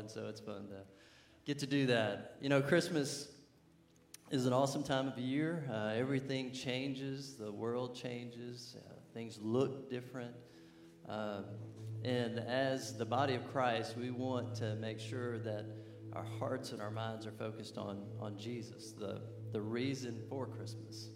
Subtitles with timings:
[0.00, 0.82] often, so it's fun to
[1.44, 2.36] get to do that.
[2.40, 3.28] You know, Christmas
[4.30, 5.64] is an awesome time of year.
[5.70, 10.34] Uh, everything changes, the world changes, uh, things look different.
[11.08, 11.42] Uh,
[12.04, 15.66] and as the body of Christ, we want to make sure that
[16.14, 19.20] our hearts and our minds are focused on, on Jesus, the,
[19.52, 21.10] the reason for Christmas.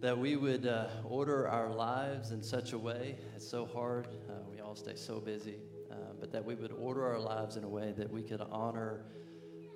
[0.00, 4.32] That we would uh, order our lives in such a way, it's so hard, uh,
[4.50, 5.56] we all stay so busy,
[6.26, 9.04] but that we would order our lives in a way that we could honor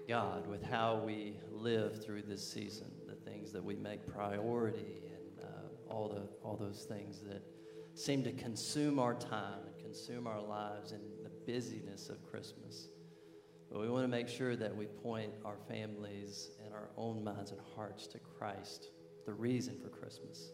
[0.08, 5.44] God with how we live through this season, the things that we make priority, and
[5.44, 7.42] uh, all, the, all those things that
[7.94, 12.88] seem to consume our time and consume our lives in the busyness of Christmas.
[13.70, 17.52] But we want to make sure that we point our families and our own minds
[17.52, 18.88] and hearts to Christ,
[19.24, 20.50] the reason for Christmas.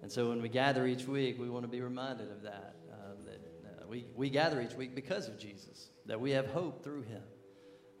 [0.00, 2.76] And so when we gather each week, we want to be reminded of that.
[3.92, 7.20] We, we gather each week because of Jesus, that we have hope through him.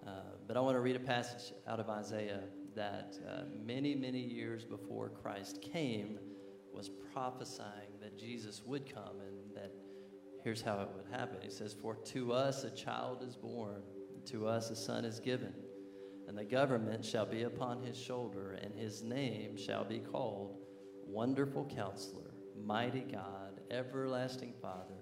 [0.06, 0.10] Uh,
[0.48, 2.44] but I want to read a passage out of Isaiah
[2.74, 6.18] that uh, many, many years before Christ came
[6.72, 9.70] was prophesying that Jesus would come and that
[10.42, 11.36] here's how it would happen.
[11.42, 13.82] He says, For to us a child is born
[14.28, 15.52] to us a son is given,
[16.26, 20.56] and the government shall be upon his shoulder, and his name shall be called
[21.06, 22.32] Wonderful Counselor,
[22.64, 25.01] Mighty God, Everlasting Father,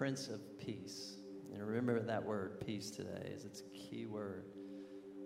[0.00, 1.18] Prince of Peace.
[1.52, 4.46] And remember that word, peace, today, as its key word.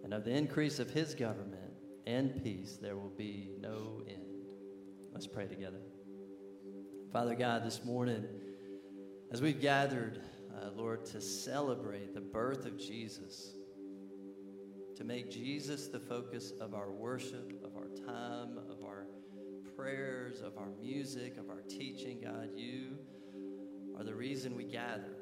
[0.03, 1.71] And of the increase of his government
[2.09, 4.49] and peace, there will be no end.
[5.13, 5.79] Let's pray together.
[7.13, 8.25] Father God, this morning,
[9.31, 10.23] as we've gathered,
[10.61, 13.55] uh, Lord, to celebrate the birth of Jesus,
[14.97, 19.07] to make Jesus the focus of our worship, of our time, of our
[19.77, 22.23] prayers, of our music, of our teaching.
[22.25, 22.99] God, you
[23.97, 25.17] are the reason we gather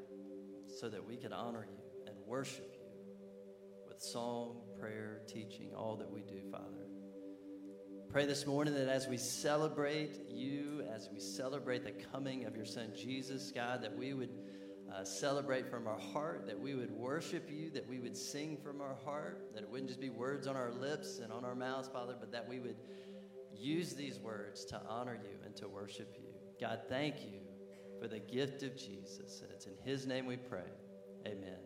[0.67, 2.83] so that we can honor you and worship you
[3.87, 6.87] with song, prayer, teaching, all that we do, Father.
[8.09, 12.65] Pray this morning that as we celebrate you, as we celebrate the coming of your
[12.65, 14.29] Son Jesus, God, that we would
[14.93, 18.81] uh, celebrate from our heart, that we would worship you, that we would sing from
[18.81, 21.89] our heart, that it wouldn't just be words on our lips and on our mouths,
[21.91, 22.77] Father, but that we would
[23.51, 26.29] use these words to honor you and to worship you.
[26.59, 27.42] God, thank you
[28.03, 29.41] for the gift of Jesus.
[29.41, 30.59] And it's in his name we pray.
[31.25, 31.59] Amen.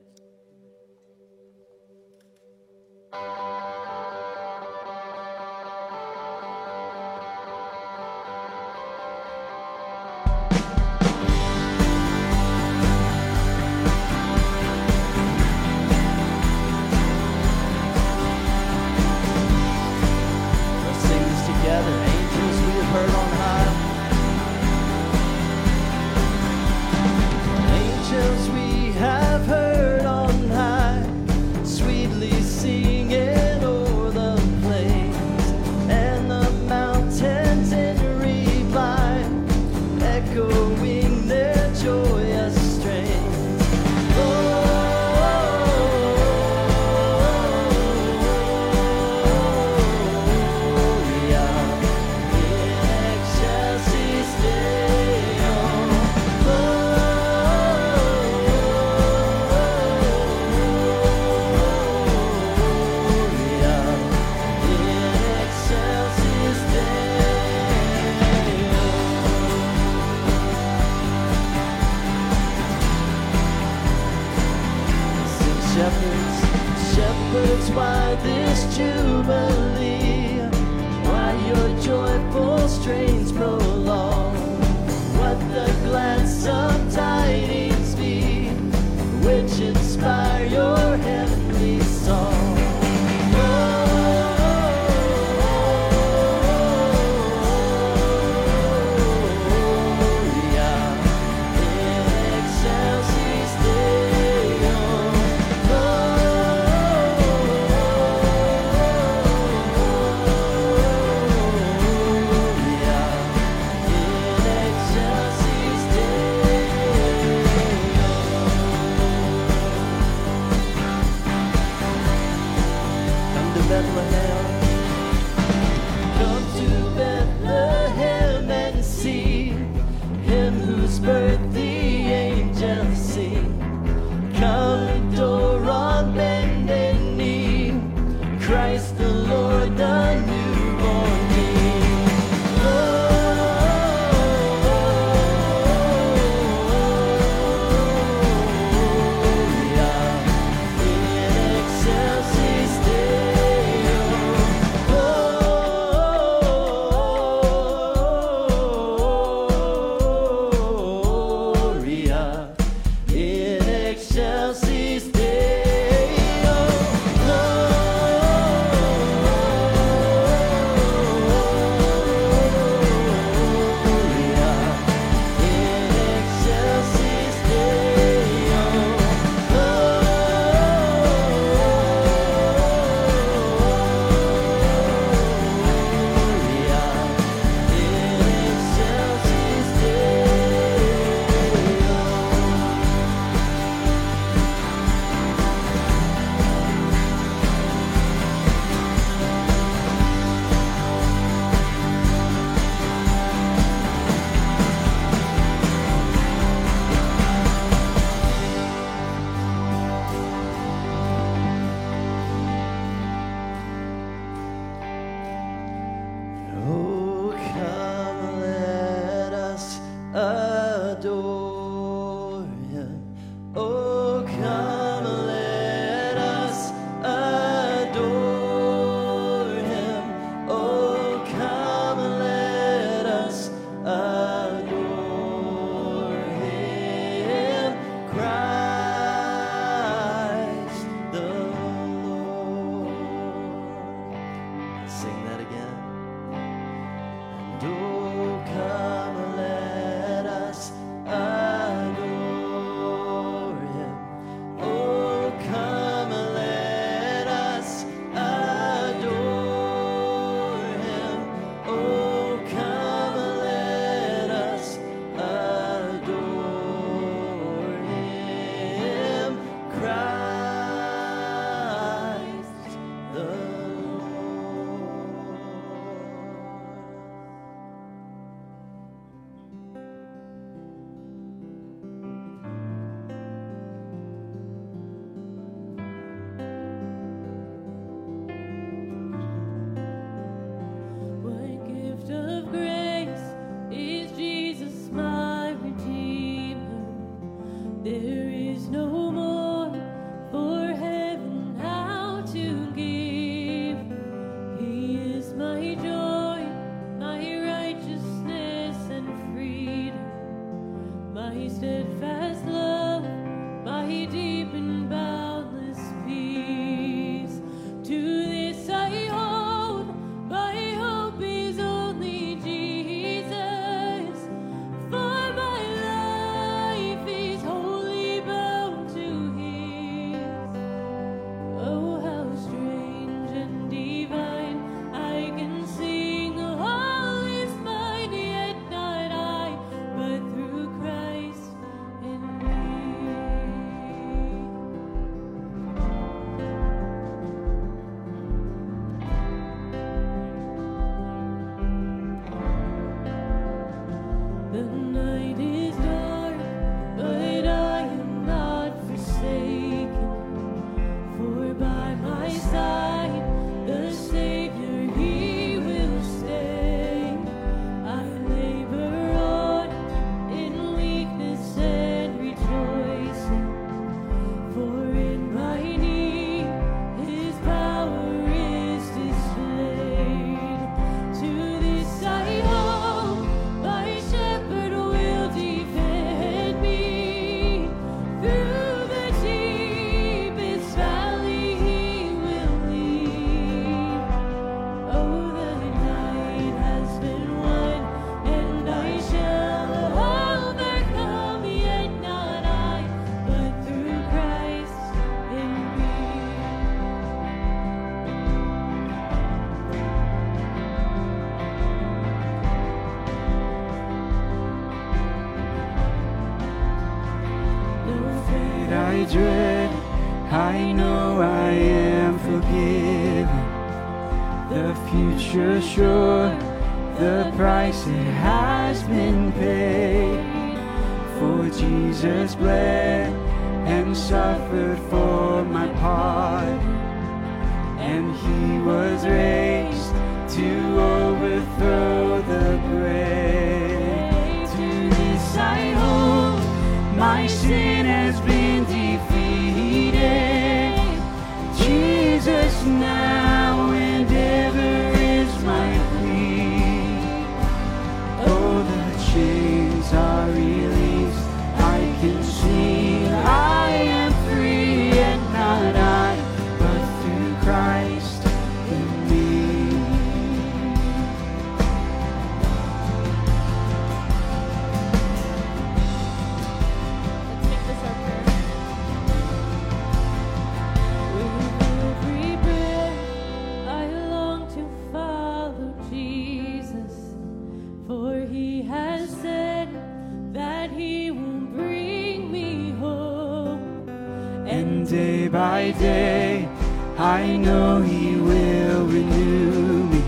[497.18, 500.04] I know He will renew me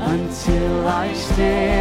[0.00, 1.73] until I stand.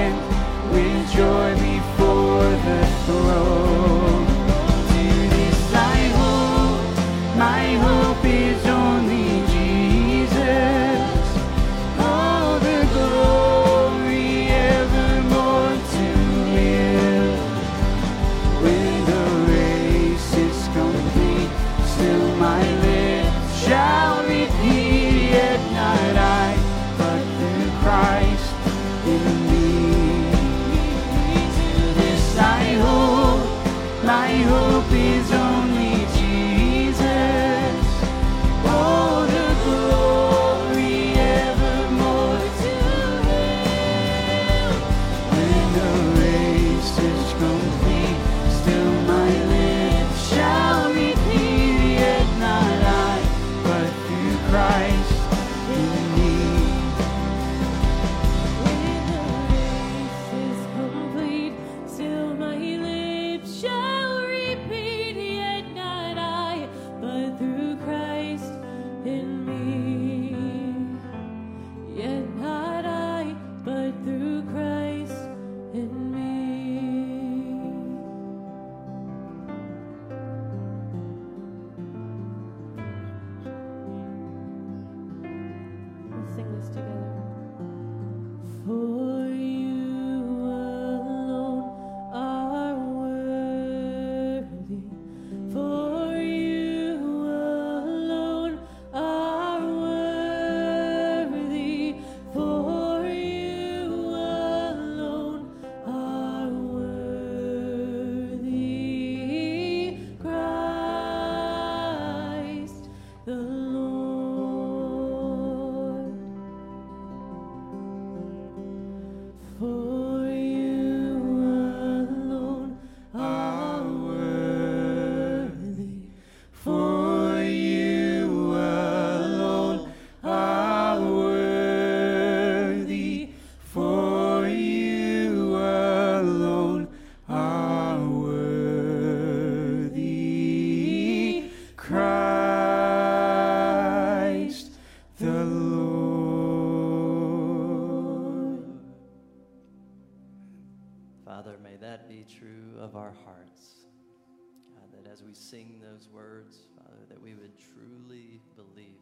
[155.13, 158.98] as we sing those words, Father, that we would truly believe.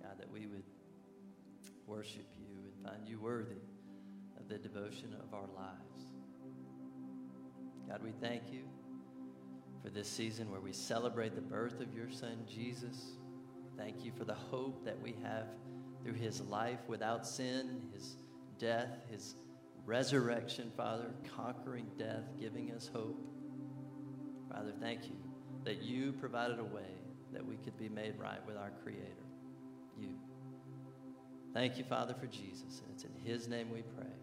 [0.00, 0.62] God, that we would
[1.84, 3.56] worship you and find you worthy
[4.38, 6.06] of the devotion of our lives.
[7.88, 8.60] God, we thank you
[9.82, 13.16] for this season where we celebrate the birth of your son, Jesus.
[13.76, 15.46] Thank you for the hope that we have
[16.04, 18.16] through his life without sin, his
[18.60, 19.34] death, his
[19.84, 23.18] resurrection, Father, conquering death, giving us hope.
[24.58, 25.14] Father, thank you
[25.64, 26.90] that you provided a way
[27.32, 29.04] that we could be made right with our Creator,
[29.96, 30.08] you.
[31.54, 32.82] Thank you, Father, for Jesus.
[32.82, 34.17] And it's in His name we pray.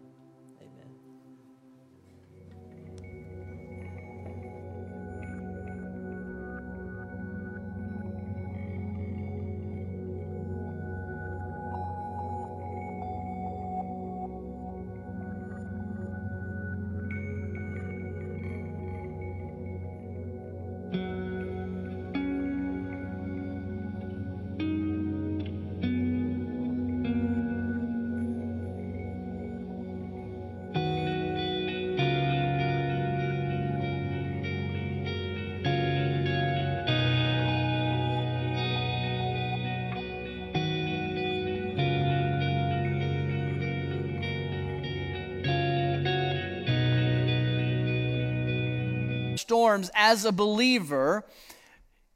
[49.66, 51.24] Storms as a believer,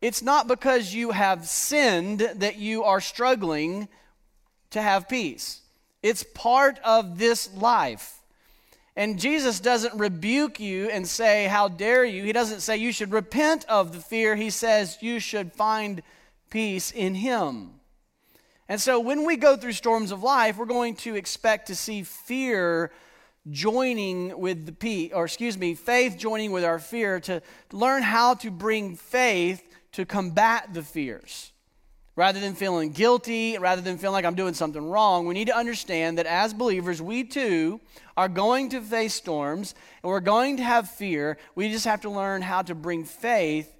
[0.00, 3.88] it's not because you have sinned that you are struggling
[4.70, 5.62] to have peace.
[6.00, 8.20] It's part of this life.
[8.94, 12.22] And Jesus doesn't rebuke you and say, How dare you?
[12.22, 14.36] He doesn't say you should repent of the fear.
[14.36, 16.04] He says you should find
[16.50, 17.80] peace in Him.
[18.68, 22.04] And so when we go through storms of life, we're going to expect to see
[22.04, 22.92] fear
[23.48, 27.40] joining with the P, or excuse me, faith joining with our fear to
[27.72, 31.52] learn how to bring faith to combat the fears.
[32.16, 35.56] Rather than feeling guilty, rather than feeling like I'm doing something wrong, we need to
[35.56, 37.80] understand that as believers, we too
[38.16, 41.38] are going to face storms and we're going to have fear.
[41.54, 43.74] We just have to learn how to bring faith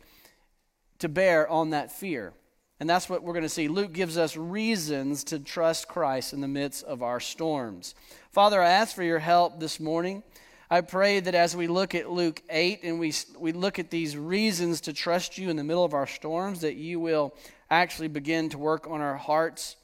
[1.01, 2.33] to bear on that fear.
[2.81, 3.69] And that's what we're going to see.
[3.69, 7.95] Luke gives us reasons to trust Christ in the midst of our storms.
[8.33, 10.23] Father, I ask for your help this morning.
[10.71, 14.17] I pray that as we look at Luke 8 and we, we look at these
[14.17, 17.35] reasons to trust you in the middle of our storms, that you will
[17.71, 19.77] actually begin to work on our hearts.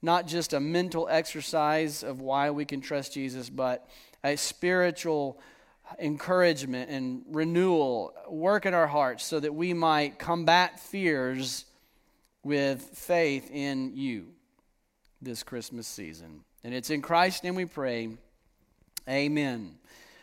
[0.00, 3.88] Not just a mental exercise of why we can trust Jesus, but
[4.22, 5.40] a spiritual
[5.98, 11.64] encouragement and renewal work in our hearts so that we might combat fears
[12.48, 14.28] with faith in you
[15.20, 16.40] this Christmas season.
[16.64, 18.08] And it's in Christ's name we pray.
[19.06, 19.74] Amen.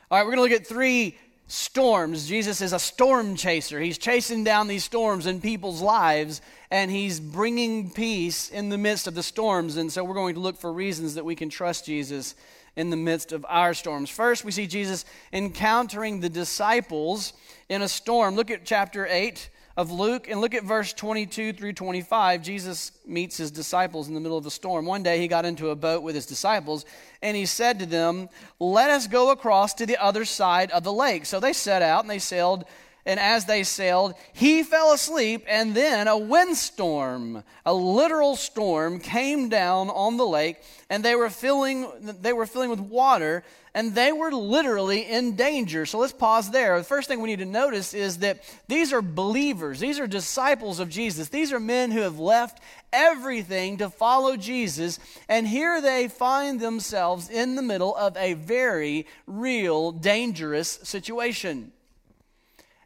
[0.10, 2.28] All right, we're going to look at three storms.
[2.28, 3.80] Jesus is a storm chaser.
[3.80, 9.06] He's chasing down these storms in people's lives, and he's bringing peace in the midst
[9.06, 9.78] of the storms.
[9.78, 12.34] And so we're going to look for reasons that we can trust Jesus
[12.76, 14.10] in the midst of our storms.
[14.10, 17.34] First, we see Jesus encountering the disciples
[17.70, 18.36] in a storm.
[18.36, 22.42] Look at chapter 8 of Luke and look at verse 22 through 25.
[22.42, 24.86] Jesus meets his disciples in the middle of a storm.
[24.86, 26.86] One day he got into a boat with his disciples
[27.22, 30.94] and he said to them, Let us go across to the other side of the
[30.94, 31.26] lake.
[31.26, 32.66] So they set out and they sailed.
[33.06, 39.48] And as they sailed, he fell asleep, and then a windstorm, a literal storm, came
[39.48, 40.58] down on the lake,
[40.90, 41.88] and they were filling,
[42.22, 43.44] they were filling with water
[43.76, 45.86] and they were literally in danger.
[45.86, 46.78] So let's pause there.
[46.78, 50.80] The first thing we need to notice is that these are believers, these are disciples
[50.80, 51.28] of Jesus.
[51.28, 52.62] These are men who have left
[52.94, 59.08] everything to follow Jesus, and here they find themselves in the middle of a very
[59.28, 61.74] real, dangerous situation.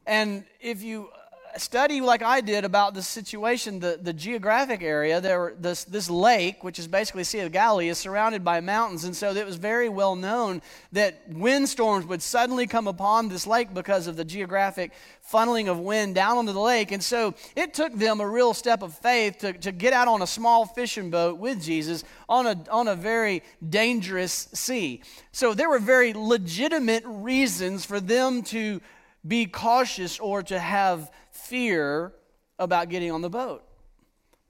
[0.10, 1.10] And if you
[1.58, 6.64] study like I did about the situation, the, the geographic area, there this, this lake,
[6.64, 9.04] which is basically Sea of Galilee, is surrounded by mountains.
[9.04, 13.72] And so it was very well known that windstorms would suddenly come upon this lake
[13.72, 14.94] because of the geographic
[15.32, 16.92] funneling of wind down onto the lake.
[16.92, 20.24] And so it took them a real step of faith to, to get out on
[20.24, 25.04] a small fishing boat with Jesus on a, on a very dangerous sea.
[25.34, 28.82] So there were very legitimate reasons for them to
[29.28, 32.14] be cautious or to have fear
[32.58, 33.64] about getting on the boat.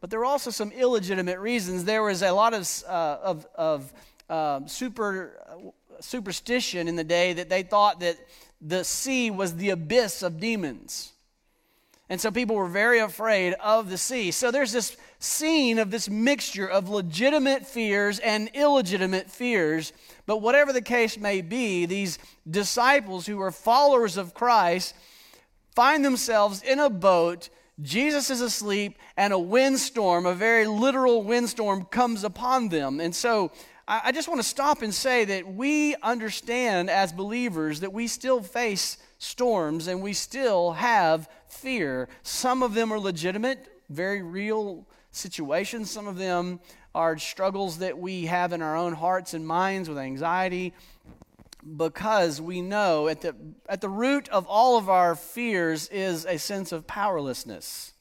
[0.01, 1.84] But there were also some illegitimate reasons.
[1.84, 3.93] There was a lot of, uh, of, of
[4.29, 5.32] uh, super,
[5.99, 8.17] superstition in the day that they thought that
[8.62, 11.13] the sea was the abyss of demons.
[12.10, 14.32] And so people were very afraid of the sea.
[14.32, 19.91] So there's this scene of this mixture of legitimate fears and illegitimate fears.
[20.25, 22.17] But whatever the case may be, these
[22.49, 24.95] disciples who were followers of Christ
[25.75, 27.49] find themselves in a boat.
[27.82, 32.99] Jesus is asleep, and a windstorm, a very literal windstorm, comes upon them.
[32.99, 33.51] And so
[33.88, 38.43] I, just want to stop and say that we understand as believers that we still
[38.43, 42.08] face storms and we still have fear.
[42.21, 45.89] Some of them are legitimate, very real situations.
[45.91, 46.59] Some of them
[46.93, 50.73] are struggles that we have in our own hearts and minds with anxiety
[51.77, 53.35] because we know at the,
[53.67, 57.93] at the root of all of our fears is a sense of powerlessness.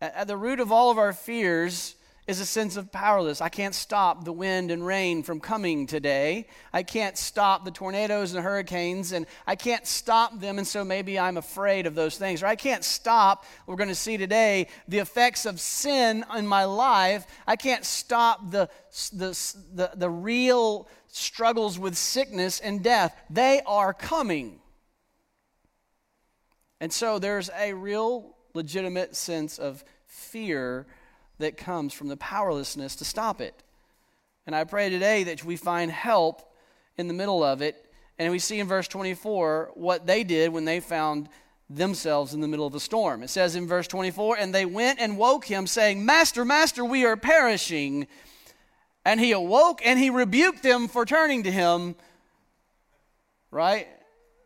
[0.00, 1.96] At, at the root of all of our fears
[2.30, 3.40] is a sense of powerless.
[3.40, 6.46] I can't stop the wind and rain from coming today.
[6.72, 11.18] I can't stop the tornadoes and hurricanes, and I can't stop them, and so maybe
[11.18, 12.44] I'm afraid of those things.
[12.44, 16.64] Or I can't stop, we're going to see today, the effects of sin in my
[16.66, 17.26] life.
[17.48, 18.70] I can't stop the,
[19.12, 19.30] the,
[19.74, 23.12] the, the real struggles with sickness and death.
[23.28, 24.60] They are coming.
[26.80, 30.86] And so there's a real legitimate sense of fear
[31.40, 33.62] that comes from the powerlessness to stop it.
[34.46, 36.42] And I pray today that we find help
[36.96, 37.86] in the middle of it.
[38.18, 41.28] And we see in verse 24 what they did when they found
[41.68, 43.22] themselves in the middle of a storm.
[43.22, 47.04] It says in verse 24, And they went and woke him, saying, Master, Master, we
[47.04, 48.06] are perishing.
[49.04, 51.94] And he awoke and he rebuked them for turning to him.
[53.50, 53.88] Right?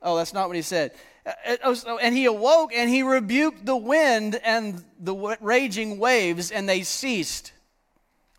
[0.03, 0.93] Oh, that's not what he said.
[1.27, 6.69] Uh, oh, And he awoke and he rebuked the wind and the raging waves, and
[6.69, 7.53] they ceased.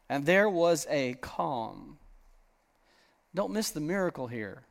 [0.07, 1.97] And there was a calm.
[3.33, 4.63] Don't miss the miracle here.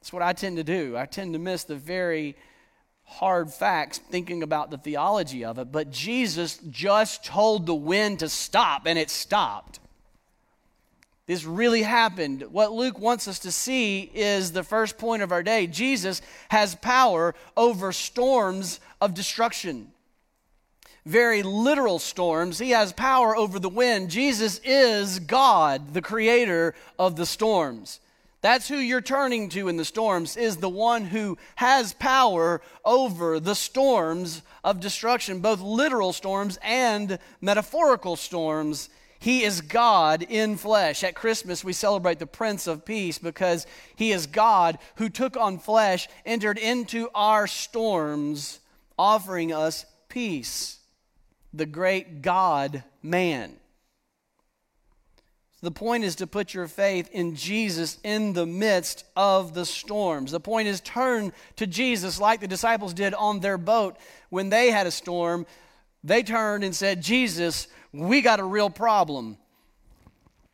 [0.00, 0.96] That's what I tend to do.
[0.96, 2.36] I tend to miss the very
[3.04, 5.72] hard facts thinking about the theology of it.
[5.72, 9.80] But Jesus just told the wind to stop, and it stopped.
[11.26, 12.42] This really happened.
[12.52, 15.66] What Luke wants us to see is the first point of our day.
[15.66, 19.90] Jesus has power over storms of destruction.
[21.04, 22.58] Very literal storms.
[22.58, 24.10] He has power over the wind.
[24.10, 28.00] Jesus is God, the creator of the storms.
[28.40, 33.40] That's who you're turning to in the storms, is the one who has power over
[33.40, 38.88] the storms of destruction, both literal storms and metaphorical storms.
[39.18, 41.02] He is God in flesh.
[41.02, 45.58] At Christmas, we celebrate the Prince of Peace because he is God who took on
[45.58, 48.60] flesh, entered into our storms,
[48.98, 50.78] offering us peace.
[51.52, 53.56] The great God man.
[55.62, 60.30] The point is to put your faith in Jesus in the midst of the storms.
[60.30, 63.96] The point is turn to Jesus like the disciples did on their boat
[64.28, 65.46] when they had a storm.
[66.04, 69.38] They turned and said, Jesus, we got a real problem.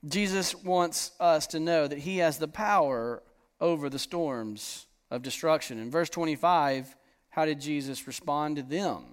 [0.07, 3.23] Jesus wants us to know that he has the power
[3.61, 5.79] over the storms of destruction.
[5.79, 6.97] In verse 25,
[7.31, 9.05] how did Jesus respond to them?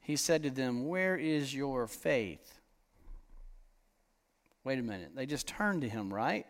[0.00, 2.60] He said to them, Where is your faith?
[4.64, 5.12] Wait a minute.
[5.14, 6.46] They just turned to him, right?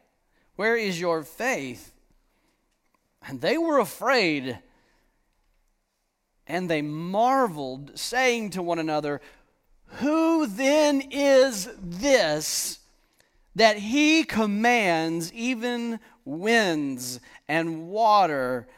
[0.56, 1.92] Where is your faith?
[3.26, 4.58] And they were afraid.
[6.46, 9.20] And they marveled, saying to one another,
[9.94, 12.78] Who then is this
[13.56, 18.68] that he commands even winds and water,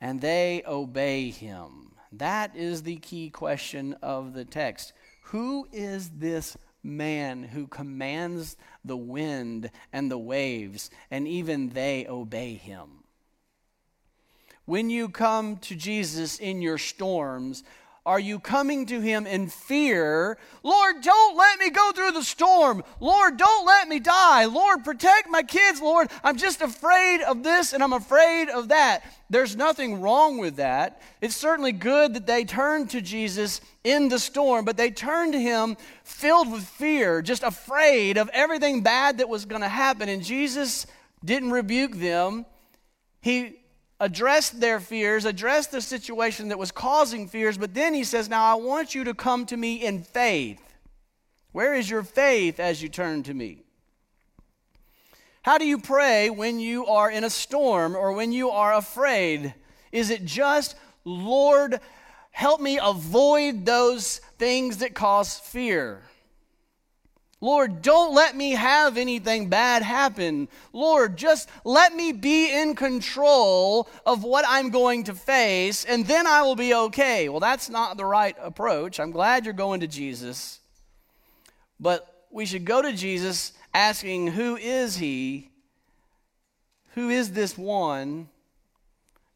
[0.00, 1.92] and they obey him?
[2.12, 4.92] That is the key question of the text.
[5.24, 12.54] Who is this man who commands the wind and the waves, and even they obey
[12.54, 13.02] him?
[14.64, 17.64] When you come to Jesus in your storms,
[18.04, 20.36] are you coming to him in fear?
[20.64, 22.82] Lord, don't let me go through the storm.
[22.98, 24.46] Lord, don't let me die.
[24.46, 25.80] Lord, protect my kids.
[25.80, 29.04] Lord, I'm just afraid of this and I'm afraid of that.
[29.30, 31.00] There's nothing wrong with that.
[31.20, 35.40] It's certainly good that they turned to Jesus in the storm, but they turned to
[35.40, 40.08] him filled with fear, just afraid of everything bad that was going to happen.
[40.08, 40.86] And Jesus
[41.24, 42.46] didn't rebuke them.
[43.20, 43.61] He
[44.02, 48.44] addressed their fears, addressed the situation that was causing fears, but then he says, Now
[48.44, 50.60] I want you to come to me in faith.
[51.52, 53.62] Where is your faith as you turn to me?
[55.42, 59.54] How do you pray when you are in a storm or when you are afraid?
[59.92, 61.78] Is it just, Lord,
[62.32, 66.02] help me avoid those things that cause fear?
[67.42, 70.48] Lord, don't let me have anything bad happen.
[70.72, 76.28] Lord, just let me be in control of what I'm going to face, and then
[76.28, 77.28] I will be okay.
[77.28, 79.00] Well, that's not the right approach.
[79.00, 80.60] I'm glad you're going to Jesus.
[81.80, 85.50] But we should go to Jesus asking, Who is He?
[86.94, 88.28] Who is this one?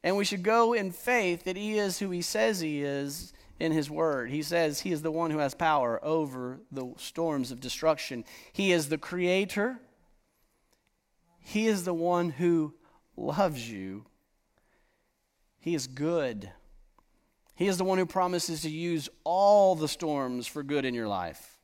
[0.04, 3.72] And we should go in faith that He is who He says He is in
[3.72, 4.30] his word.
[4.30, 8.24] He says he is the one who has power over the storms of destruction.
[8.52, 9.78] He is the creator.
[11.40, 12.74] He is the one who
[13.16, 14.04] loves you.
[15.58, 16.50] He is good.
[17.54, 21.08] He is the one who promises to use all the storms for good in your
[21.08, 21.58] life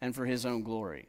[0.00, 1.08] and for his own glory.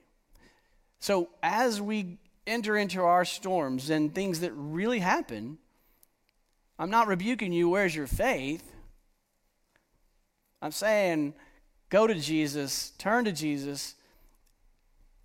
[0.99, 5.57] So as we enter into our storms and things that really happen,
[6.79, 8.72] I'm not rebuking you, where's your faith?
[10.63, 11.33] I'm saying
[11.89, 13.95] go to Jesus, turn to Jesus,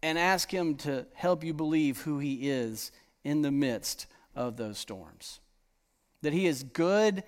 [0.02, 2.90] and ask Him to help you believe who He is
[3.22, 5.38] in the midst of those storms.
[6.22, 7.22] That He is good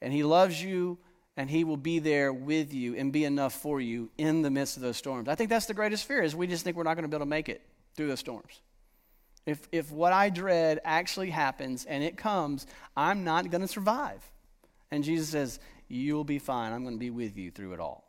[0.00, 0.98] and He loves you
[1.36, 4.76] and He will be there with you and be enough for you in the midst
[4.76, 5.28] of those storms.
[5.28, 7.16] I think that's the greatest fear is we just think we're not going to be
[7.16, 7.60] able to make it
[7.96, 8.60] through those storms.
[9.46, 14.22] If, if what I dread actually happens and it comes, I'm not going to survive.
[14.92, 15.58] And Jesus says,
[15.92, 16.72] You'll be fine.
[16.72, 18.02] I'm going to be with you through it all.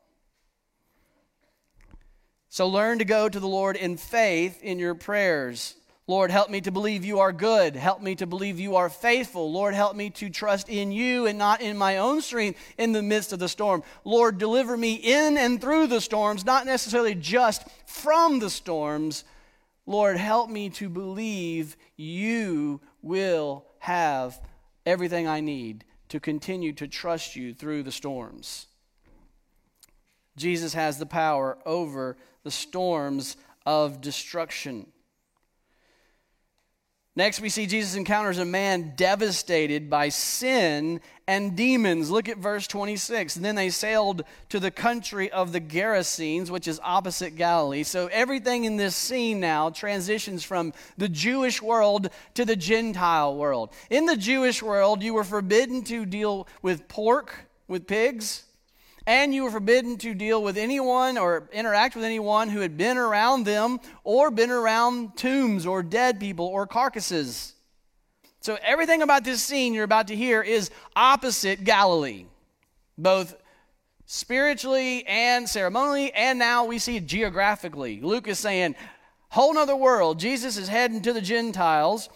[2.47, 5.75] So learn to go to the Lord in faith in your prayers.
[6.07, 7.75] Lord, help me to believe you are good.
[7.75, 9.51] Help me to believe you are faithful.
[9.51, 13.01] Lord, help me to trust in you and not in my own strength in the
[13.01, 13.83] midst of the storm.
[14.05, 19.25] Lord, deliver me in and through the storms, not necessarily just from the storms.
[19.85, 24.39] Lord, help me to believe you will have
[24.85, 28.67] everything I need to continue to trust you through the storms.
[30.37, 34.85] Jesus has the power over the storms of destruction.
[37.15, 42.09] Next, we see Jesus encounters a man devastated by sin and demons.
[42.09, 43.35] Look at verse 26.
[43.35, 47.83] And then they sailed to the country of the Gerasenes, which is opposite Galilee.
[47.83, 53.69] So everything in this scene now transitions from the Jewish world to the Gentile world.
[53.91, 58.43] In the Jewish world, you were forbidden to deal with pork, with pigs,
[59.05, 62.97] and you were forbidden to deal with anyone or interact with anyone who had been
[62.97, 67.53] around them or been around tombs or dead people or carcasses.
[68.39, 72.25] So, everything about this scene you're about to hear is opposite Galilee,
[72.97, 73.35] both
[74.05, 78.01] spiritually and ceremonially, and now we see geographically.
[78.01, 78.75] Luke is saying,
[79.29, 80.19] whole nother world.
[80.19, 82.09] Jesus is heading to the Gentiles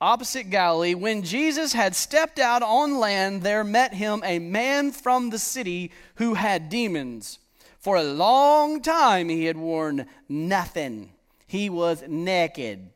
[0.00, 5.30] opposite Galilee, when Jesus had stepped out on land, there met him a man from
[5.30, 7.38] the city who had demons.
[7.78, 11.12] For a long time he had worn nothing,
[11.46, 12.90] he was naked.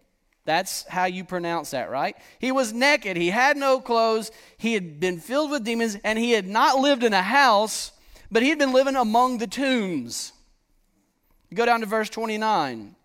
[0.45, 2.17] That's how you pronounce that, right?
[2.39, 3.17] He was naked.
[3.17, 4.33] He had no clothes.
[4.57, 7.93] He had been filled with demons, and he had not lived in a house,
[8.31, 10.33] but he had been living among the tombs.
[11.55, 12.97] go down to verse 29.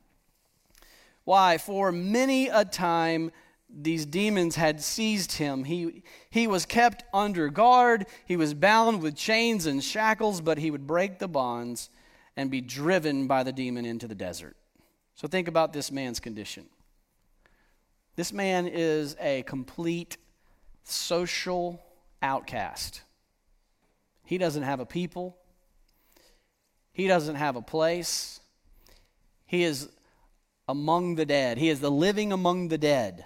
[1.23, 1.57] Why?
[1.57, 3.31] For many a time
[3.75, 5.65] these demons had seized him.
[5.65, 8.07] He, he was kept under guard.
[8.25, 11.89] He was bound with chains and shackles, but he would break the bonds
[12.37, 14.55] and be driven by the demon into the desert.
[15.15, 16.65] So think about this man's condition.
[18.15, 20.17] This man is a complete
[20.83, 21.81] social
[22.21, 23.01] outcast.
[24.23, 25.37] He doesn't have a people,
[26.93, 28.39] he doesn't have a place.
[29.47, 29.89] He is
[30.67, 33.25] among the dead, he is the living among the dead.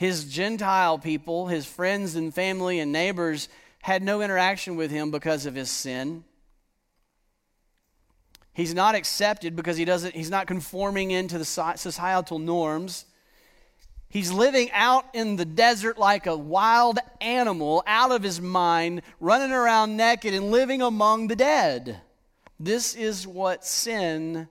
[0.00, 3.50] His Gentile people, his friends and family and neighbors,
[3.82, 6.24] had no interaction with him because of his sin.
[8.54, 13.04] He's not accepted because he doesn't, he's not conforming into the societal norms.
[14.08, 19.52] He's living out in the desert like a wild animal, out of his mind, running
[19.52, 22.00] around naked and living among the dead.
[22.58, 24.48] This is what sin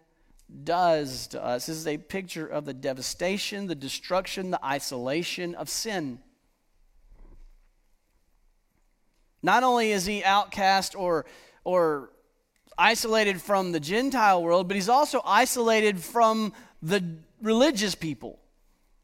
[0.64, 1.68] does to us.
[1.68, 6.20] This is a picture of the devastation, the destruction, the isolation of sin.
[9.42, 11.26] Not only is he outcast or,
[11.64, 12.12] or
[12.78, 17.04] isolated from the Gentile world, but he's also isolated from the
[17.42, 18.40] religious people.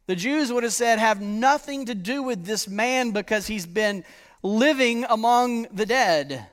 [0.07, 4.03] The Jews would have said, have nothing to do with this man because he's been
[4.43, 6.47] living among the dead.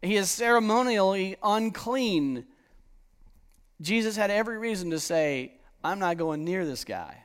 [0.00, 2.46] He is ceremonially unclean.
[3.82, 7.24] Jesus had every reason to say, I'm not going near this guy.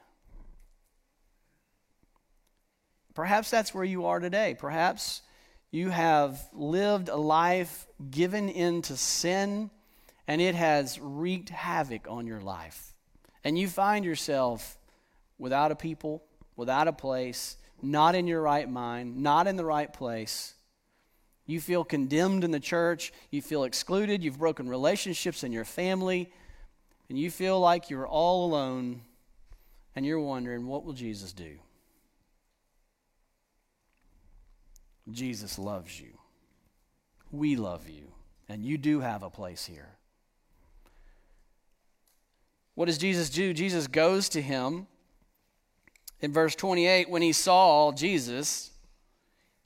[3.13, 4.55] Perhaps that's where you are today.
[4.57, 5.21] Perhaps
[5.71, 9.69] you have lived a life given into sin
[10.27, 12.91] and it has wreaked havoc on your life.
[13.43, 14.77] And you find yourself
[15.37, 16.23] without a people,
[16.55, 20.55] without a place, not in your right mind, not in the right place.
[21.45, 23.13] You feel condemned in the church.
[23.29, 24.23] You feel excluded.
[24.23, 26.31] You've broken relationships in your family
[27.09, 29.01] and you feel like you're all alone
[29.95, 31.57] and you're wondering, what will Jesus do?
[35.11, 36.17] Jesus loves you.
[37.31, 38.11] We love you.
[38.49, 39.97] And you do have a place here.
[42.75, 43.53] What does Jesus do?
[43.53, 44.87] Jesus goes to him.
[46.21, 48.71] In verse 28, when he saw Jesus,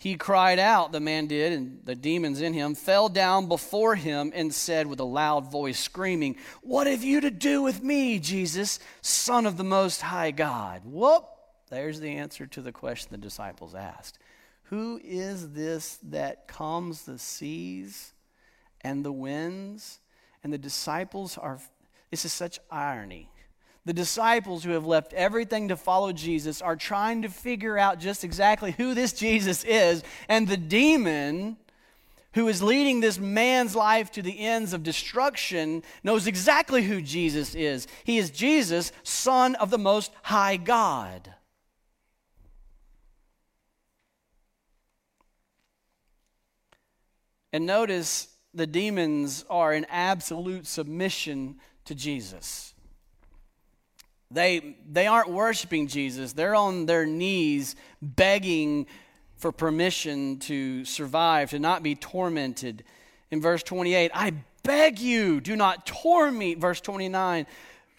[0.01, 4.31] he cried out, the man did, and the demons in him fell down before him
[4.33, 8.79] and said with a loud voice, screaming, What have you to do with me, Jesus,
[9.01, 10.81] Son of the Most High God?
[10.85, 11.25] Whoop!
[11.69, 14.17] There's the answer to the question the disciples asked
[14.63, 18.13] Who is this that calms the seas
[18.81, 19.99] and the winds?
[20.43, 21.59] And the disciples are,
[22.09, 23.29] this is such irony
[23.85, 28.23] the disciples who have left everything to follow Jesus are trying to figure out just
[28.23, 30.03] exactly who this Jesus is.
[30.29, 31.57] And the demon
[32.33, 37.55] who is leading this man's life to the ends of destruction knows exactly who Jesus
[37.55, 37.87] is.
[38.03, 41.33] He is Jesus, Son of the Most High God.
[47.51, 52.70] And notice the demons are in absolute submission to Jesus.
[54.31, 58.87] They, they aren't worshiping Jesus, they're on their knees begging
[59.35, 62.83] for permission to survive, to not be tormented.
[63.31, 66.53] In verse 28, I beg you, do not torment me.
[66.53, 67.47] Verse 29,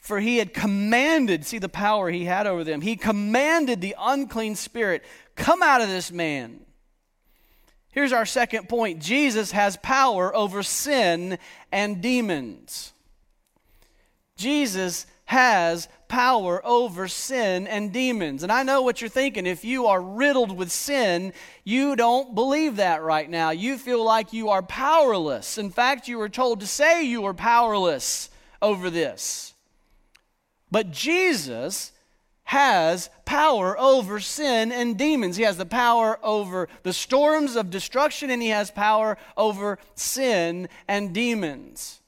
[0.00, 2.80] For he had commanded, see the power he had over them.
[2.80, 5.02] He commanded the unclean spirit,
[5.34, 6.60] come out of this man.
[7.90, 11.38] Here's our second point Jesus has power over sin
[11.70, 12.92] and demons.
[14.36, 18.42] Jesus has power over sin and demons.
[18.42, 19.46] And I know what you're thinking.
[19.46, 21.32] If you are riddled with sin,
[21.64, 23.48] you don't believe that right now.
[23.48, 25.56] You feel like you are powerless.
[25.56, 28.28] In fact, you were told to say you are powerless
[28.60, 29.54] over this.
[30.70, 31.92] But Jesus
[32.44, 35.38] has power over sin and demons.
[35.38, 40.68] He has the power over the storms of destruction, and he has power over sin
[40.86, 42.01] and demons.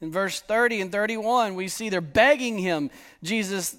[0.00, 2.90] In verse 30 and 31, we see they're begging him.
[3.22, 3.76] Jesus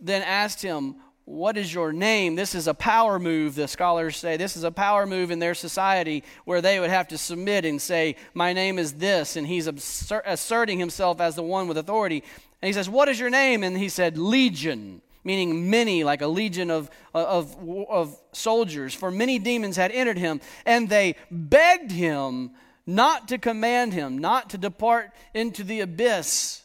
[0.00, 0.96] then asked him,
[1.26, 2.34] what is your name?
[2.34, 4.36] This is a power move, the scholars say.
[4.36, 7.80] This is a power move in their society where they would have to submit and
[7.80, 9.36] say, My name is this.
[9.36, 12.22] And he's asserting himself as the one with authority.
[12.60, 13.64] And he says, What is your name?
[13.64, 17.56] And he said, Legion, meaning many, like a legion of, of,
[17.88, 18.92] of soldiers.
[18.92, 20.42] For many demons had entered him.
[20.66, 22.50] And they begged him
[22.86, 26.62] not to command him, not to depart into the abyss.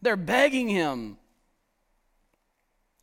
[0.00, 1.18] They're begging him.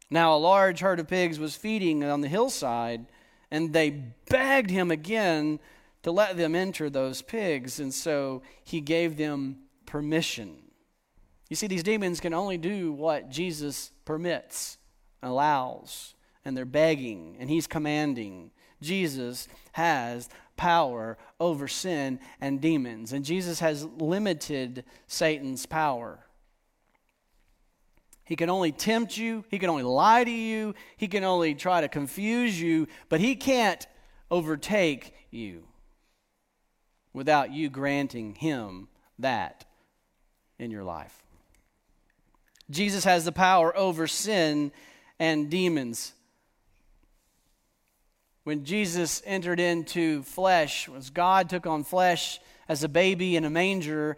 [0.10, 3.06] Now, a large herd of pigs was feeding on the hillside,
[3.50, 3.90] and they
[4.30, 5.60] begged him again
[6.04, 10.58] to let them enter those pigs, and so he gave them permission.
[11.50, 14.78] You see, these demons can only do what Jesus permits,
[15.22, 16.14] allows,
[16.44, 18.52] and they're begging, and he's commanding.
[18.82, 26.20] Jesus has power over sin and demons, and Jesus has limited Satan's power.
[28.26, 31.82] He can only tempt you, he can only lie to you, he can only try
[31.82, 33.86] to confuse you, but he can't
[34.32, 35.66] overtake you
[37.14, 38.88] without you granting him
[39.20, 39.66] that
[40.58, 41.24] in your life.
[42.70, 44.72] Jesus has the power over sin
[45.20, 46.14] and demons.
[48.44, 53.50] When Jesus entered into flesh, as God took on flesh as a baby in a
[53.50, 54.18] manger,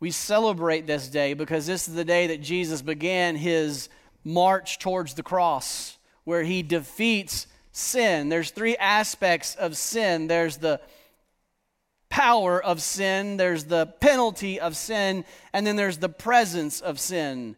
[0.00, 3.90] we celebrate this day because this is the day that Jesus began his
[4.24, 8.30] march towards the cross, where he defeats sin.
[8.30, 10.80] There's three aspects of sin there's the
[12.08, 17.56] power of sin, there's the penalty of sin, and then there's the presence of sin.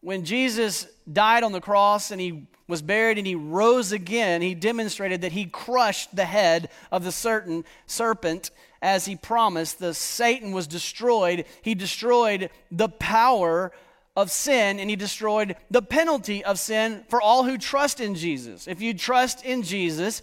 [0.00, 4.54] When Jesus died on the cross and he was buried and he rose again, he
[4.54, 8.50] demonstrated that he crushed the head of the certain serpent
[8.82, 11.44] as he promised, the Satan was destroyed.
[11.62, 13.72] He destroyed the power
[14.16, 18.66] of sin and he destroyed the penalty of sin for all who trust in Jesus.
[18.66, 20.22] If you trust in Jesus,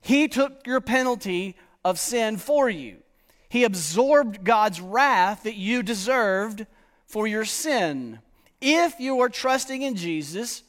[0.00, 2.96] he took your penalty of sin for you.
[3.48, 6.66] He absorbed God's wrath that you deserved
[7.06, 8.20] for your sin.
[8.60, 10.62] If you are trusting in Jesus,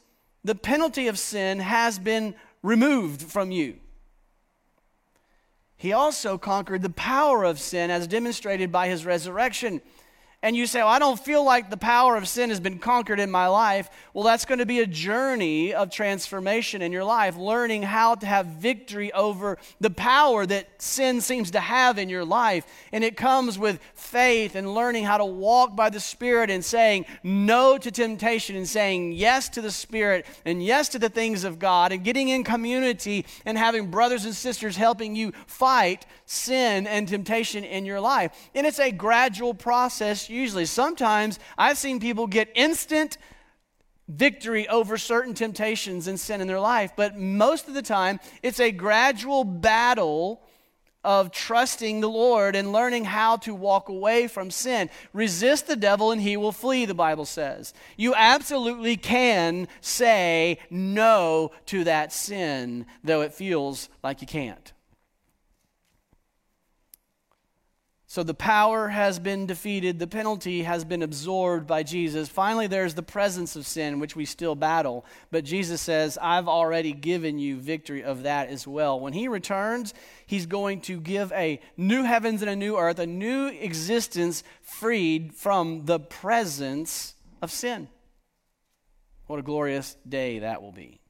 [0.44, 3.76] the penalty of sin has been removed from you.
[5.76, 9.82] He also conquered the power of sin as demonstrated by his resurrection
[10.42, 13.20] and you say, well, I don't feel like the power of sin has been conquered
[13.20, 17.36] in my life, well, that's going to be a journey of transformation in your life,
[17.36, 22.24] learning how to have victory over the power that sin seems to have in your
[22.24, 22.66] life.
[22.90, 27.06] And it comes with faith and learning how to walk by the Spirit and saying
[27.22, 31.60] no to temptation and saying yes to the Spirit and yes to the things of
[31.60, 37.06] God and getting in community and having brothers and sisters helping you fight sin and
[37.06, 38.32] temptation in your life.
[38.54, 40.64] And it's a gradual process usually.
[40.64, 43.18] Sometimes I've seen people get instant
[44.08, 48.60] victory over certain temptations and sin in their life, but most of the time it's
[48.60, 50.42] a gradual battle
[51.04, 54.88] of trusting the Lord and learning how to walk away from sin.
[55.12, 57.74] Resist the devil and he will flee, the Bible says.
[57.96, 64.72] You absolutely can say no to that sin, though it feels like you can't.
[68.12, 72.28] So the power has been defeated, the penalty has been absorbed by Jesus.
[72.28, 75.06] Finally, there's the presence of sin, which we still battle.
[75.30, 79.00] But Jesus says, I've already given you victory of that as well.
[79.00, 79.94] When he returns,
[80.26, 85.32] he's going to give a new heavens and a new earth, a new existence freed
[85.32, 87.88] from the presence of sin.
[89.26, 91.00] What a glorious day that will be.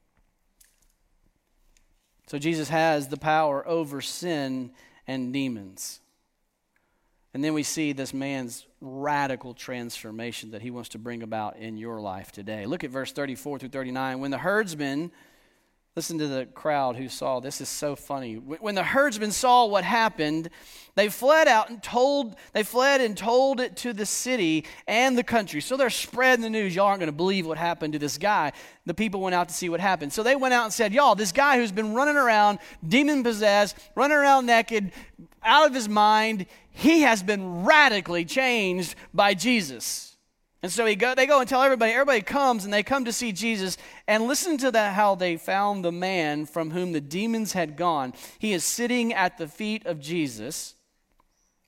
[2.27, 4.71] So Jesus has the power over sin
[5.05, 5.99] and demons.
[7.33, 11.77] And then we see this man's radical transformation that he wants to bring about in
[11.77, 12.65] your life today.
[12.65, 14.19] Look at verse 34 through 39.
[14.19, 15.11] When the herdsmen
[15.95, 18.33] Listen to the crowd who saw this is so funny.
[18.35, 20.49] When the herdsmen saw what happened,
[20.95, 25.23] they fled out and told they fled and told it to the city and the
[25.23, 25.61] country.
[25.61, 26.75] So they're spreading the news.
[26.75, 28.53] Y'all aren't going to believe what happened to this guy.
[28.87, 30.11] The people went out to see what happened.
[30.11, 33.77] So they went out and said, "Y'all, this guy who's been running around demon possessed,
[33.93, 34.91] running around naked,
[35.43, 40.12] out of his mind, he has been radically changed by Jesus."
[40.63, 41.91] And so he go, they go and tell everybody.
[41.91, 43.77] Everybody comes and they come to see Jesus.
[44.07, 48.13] And listen to that, how they found the man from whom the demons had gone.
[48.39, 50.75] He is sitting at the feet of Jesus,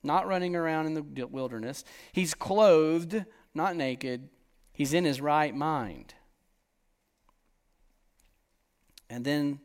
[0.02, 1.84] not running around in the wilderness.
[2.10, 3.22] He's clothed,
[3.54, 4.30] not naked.
[4.72, 6.14] He's in his right mind.
[9.10, 9.60] And then,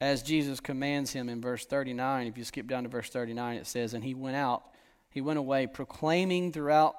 [0.00, 3.66] as Jesus commands him in verse 39, if you skip down to verse 39, it
[3.66, 4.64] says, And he went out,
[5.10, 6.96] he went away proclaiming throughout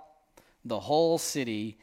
[0.68, 1.78] the whole city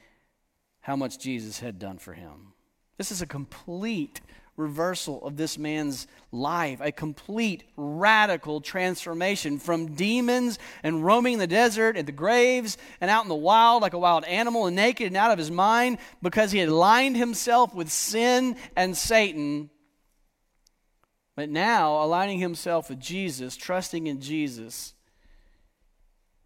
[0.81, 2.53] how much Jesus had done for him.
[2.99, 4.21] This is a complete
[4.57, 11.97] reversal of this man's life, a complete radical transformation from demons and roaming the desert
[11.97, 15.17] and the graves and out in the wild like a wild animal and naked and
[15.17, 19.71] out of his mind because he had lined himself with sin and Satan.
[21.35, 24.95] But now, aligning himself with Jesus, trusting in Jesus,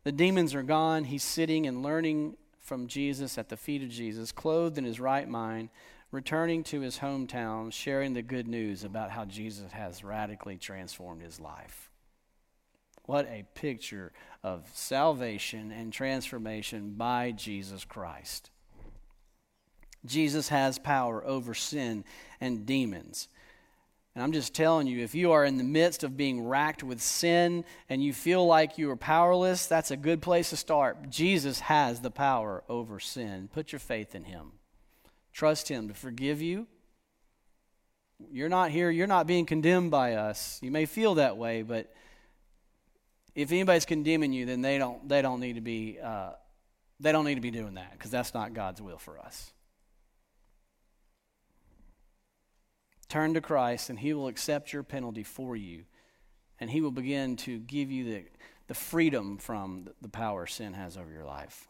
[0.05, 1.05] the demons are gone.
[1.05, 5.29] He's sitting and learning from Jesus at the feet of Jesus, clothed in his right
[5.29, 5.71] mind,
[6.11, 11.41] returning to his hometown, sharing the good news about how Jesus has radically transformed his
[11.41, 11.91] life.
[13.05, 18.51] What a picture of salvation and transformation by Jesus Christ.
[20.05, 22.05] Jesus has power over sin
[22.41, 23.29] and demons.
[24.19, 27.01] And I'm just telling you, if you are in the midst of being racked with
[27.01, 31.09] sin and you feel like you are powerless, that's a good place to start.
[31.09, 33.49] Jesus has the power over sin.
[33.55, 34.55] Put your faith in Him.
[35.33, 36.67] Trust Him to forgive you.
[38.33, 40.59] You're not here, you're not being condemned by us.
[40.65, 41.95] You may feel that way, but
[43.37, 46.01] if anybody's condemning you, then they don't, they don't need to be.
[46.03, 46.31] Uh,
[46.99, 49.53] they don't need to be doing that because that's not God's will for us.
[53.09, 55.85] Turn to Christ, and He will accept your penalty for you.
[56.61, 58.25] And He will begin to give you the,
[58.67, 61.69] the freedom from the power sin has over your life.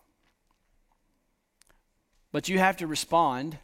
[2.32, 3.58] But you have to respond.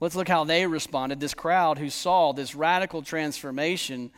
[0.00, 1.20] Let's look how they responded.
[1.20, 4.10] This crowd who saw this radical transformation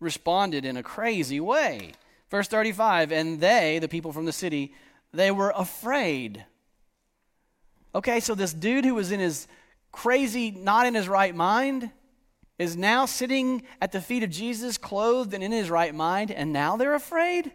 [0.00, 1.92] responded in a crazy way.
[2.30, 4.74] Verse 35 And they, the people from the city,
[5.12, 6.44] they were afraid.
[7.94, 9.46] Okay, so this dude who was in his
[9.92, 11.90] crazy, not in his right mind,
[12.58, 16.52] is now sitting at the feet of Jesus, clothed and in his right mind, and
[16.52, 17.52] now they're afraid?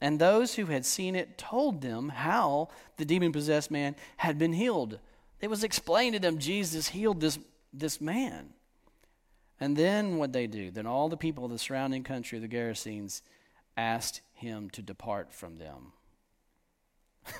[0.00, 2.68] And those who had seen it told them how
[2.98, 5.00] the demon possessed man had been healed.
[5.40, 7.38] It was explained to them Jesus healed this,
[7.72, 8.50] this man.
[9.60, 10.70] And then what they do?
[10.70, 13.22] Then all the people of the surrounding country, the Gerasenes,
[13.76, 15.92] asked him to depart from them.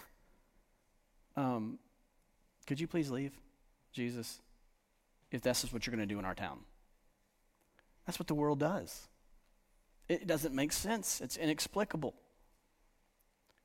[1.36, 1.78] um,
[2.66, 3.32] could you please leave,
[3.92, 4.40] Jesus?
[5.30, 6.60] If this is what you're going to do in our town.
[8.06, 9.08] That's what the world does.
[10.08, 12.14] It doesn't make sense, it's inexplicable.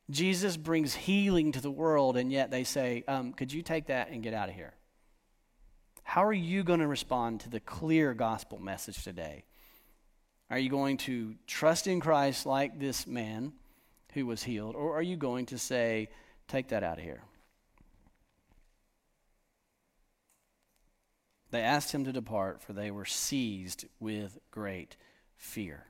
[0.10, 4.10] Jesus brings healing to the world, and yet they say, um, Could you take that
[4.10, 4.74] and get out of here?
[6.04, 9.46] How are you going to respond to the clear gospel message today?
[10.50, 13.54] Are you going to trust in Christ like this man
[14.14, 16.10] who was healed, or are you going to say,
[16.50, 17.24] Take that out of here?
[21.54, 24.98] They asked him to depart, for they were seized with great
[25.38, 25.86] fear.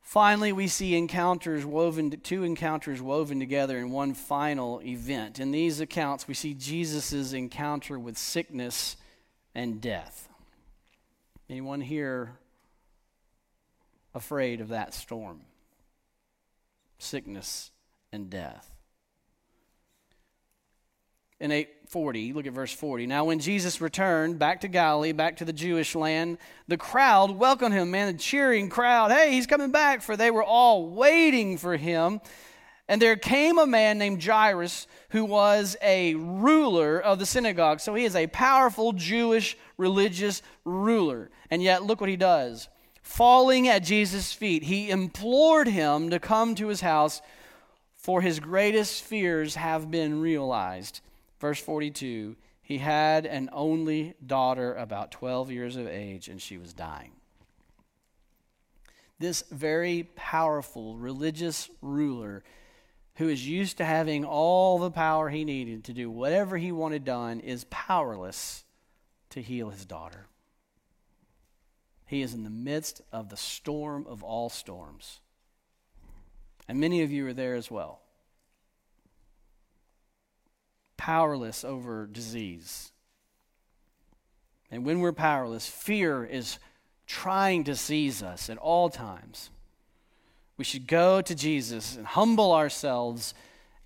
[0.00, 5.38] Finally, we see encounters woven, two encounters woven together in one final event.
[5.38, 8.96] In these accounts, we see Jesus' encounter with sickness
[9.54, 10.28] and death.
[11.48, 12.40] Anyone here
[14.16, 15.42] afraid of that storm?
[16.98, 17.70] Sickness
[18.12, 18.79] and death.
[21.40, 23.06] In 840, look at verse 40.
[23.06, 26.36] Now, when Jesus returned back to Galilee, back to the Jewish land,
[26.68, 29.10] the crowd welcomed him, man, the cheering crowd.
[29.10, 32.20] Hey, he's coming back, for they were all waiting for him.
[32.88, 37.80] And there came a man named Jairus who was a ruler of the synagogue.
[37.80, 41.30] So he is a powerful Jewish religious ruler.
[41.50, 42.68] And yet, look what he does.
[43.00, 47.22] Falling at Jesus' feet, he implored him to come to his house,
[47.96, 51.00] for his greatest fears have been realized.
[51.40, 56.72] Verse 42 He had an only daughter about 12 years of age, and she was
[56.72, 57.12] dying.
[59.18, 62.42] This very powerful religious ruler
[63.16, 67.04] who is used to having all the power he needed to do whatever he wanted
[67.04, 68.64] done, is powerless
[69.28, 70.26] to heal his daughter.
[72.06, 75.20] He is in the midst of the storm of all storms.
[76.66, 78.00] And many of you are there as well.
[81.00, 82.92] Powerless over disease.
[84.70, 86.58] And when we're powerless, fear is
[87.06, 89.48] trying to seize us at all times.
[90.58, 93.32] We should go to Jesus and humble ourselves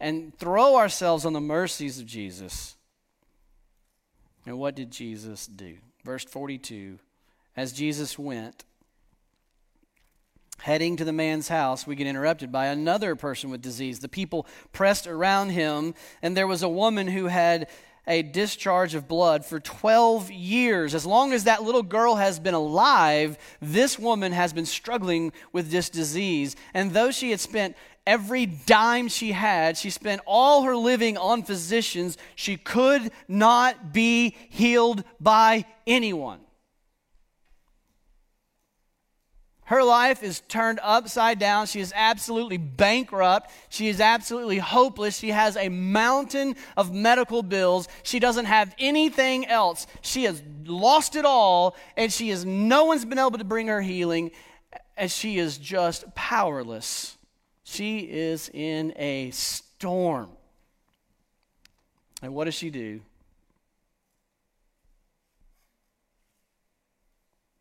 [0.00, 2.74] and throw ourselves on the mercies of Jesus.
[4.44, 5.76] And what did Jesus do?
[6.04, 6.98] Verse 42
[7.56, 8.64] As Jesus went,
[10.58, 14.00] heading to the man's house, we get interrupted by another person with disease.
[14.00, 17.68] The people pressed around him, and there was a woman who had
[18.06, 20.94] a discharge of blood for 12 years.
[20.94, 25.70] As long as that little girl has been alive, this woman has been struggling with
[25.70, 26.54] this disease.
[26.74, 27.76] And though she had spent
[28.06, 34.36] every dime she had, she spent all her living on physicians, she could not be
[34.50, 36.40] healed by anyone.
[39.66, 41.66] Her life is turned upside down.
[41.66, 43.50] She is absolutely bankrupt.
[43.70, 45.18] She is absolutely hopeless.
[45.18, 47.88] She has a mountain of medical bills.
[48.02, 49.86] She doesn't have anything else.
[50.02, 53.80] She has lost it all, and she is no one's been able to bring her
[53.80, 54.32] healing,
[54.96, 57.16] and she is just powerless.
[57.62, 60.28] She is in a storm.
[62.22, 63.00] And what does she do?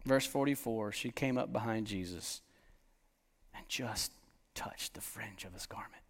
[0.06, 2.42] Verse 44 She came up behind Jesus
[3.56, 4.12] and just
[4.56, 6.04] touched the fringe of his garment.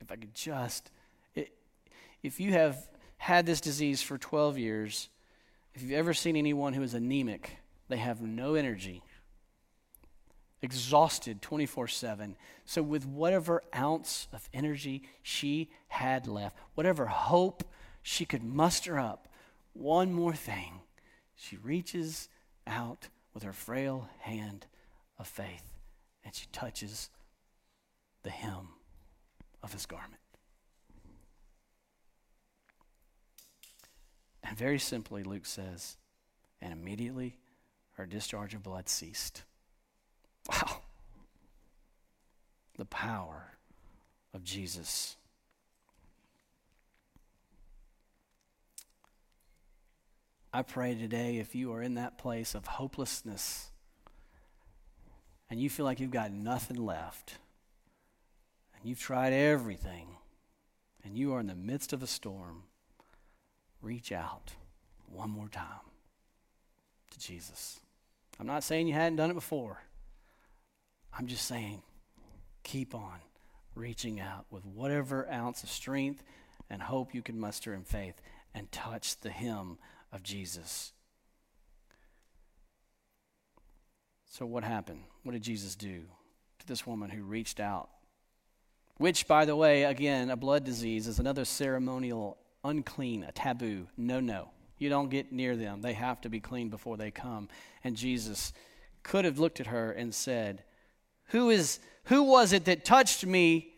[0.00, 0.90] If I could just,
[1.34, 1.52] it,
[2.22, 5.08] if you have had this disease for 12 years,
[5.74, 7.58] if you've ever seen anyone who is anemic,
[7.88, 9.02] they have no energy,
[10.60, 12.36] exhausted 24 7.
[12.64, 17.64] So, with whatever ounce of energy she had left, whatever hope
[18.02, 19.28] she could muster up,
[19.72, 20.80] one more thing,
[21.34, 22.28] she reaches
[22.66, 24.66] out with her frail hand
[25.18, 25.72] of faith
[26.24, 27.10] and she touches
[28.22, 28.68] the hem
[29.62, 30.20] of his garment.
[34.44, 35.96] And very simply, Luke says,
[36.60, 37.38] and immediately
[37.92, 39.44] her discharge of blood ceased.
[40.48, 40.82] Wow.
[42.76, 43.52] The power
[44.34, 45.16] of Jesus.
[50.54, 53.70] I pray today if you are in that place of hopelessness
[55.48, 57.38] and you feel like you've got nothing left
[58.76, 60.08] and you've tried everything
[61.02, 62.64] and you are in the midst of a storm,
[63.80, 64.52] reach out
[65.10, 65.64] one more time
[67.12, 67.80] to Jesus.
[68.38, 69.82] I'm not saying you hadn't done it before.
[71.18, 71.80] I'm just saying
[72.62, 73.20] keep on
[73.74, 76.22] reaching out with whatever ounce of strength
[76.68, 78.20] and hope you can muster in faith
[78.54, 79.78] and touch the hem
[80.12, 80.92] of Jesus.
[84.26, 85.02] So, what happened?
[85.22, 86.02] What did Jesus do
[86.58, 87.88] to this woman who reached out?
[88.96, 93.88] Which, by the way, again, a blood disease is another ceremonial unclean, a taboo.
[93.96, 94.50] No, no.
[94.78, 95.80] You don't get near them.
[95.80, 97.48] They have to be clean before they come.
[97.84, 98.52] And Jesus
[99.02, 100.64] could have looked at her and said,
[101.26, 103.71] Who is who was it that touched me?